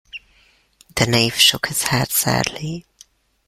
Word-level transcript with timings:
The 0.95 1.05
Knave 1.05 1.35
shook 1.35 1.67
his 1.67 1.83
head 1.83 2.09
sadly. 2.09 2.87